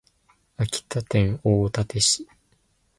[0.57, 2.27] 秋田県大館市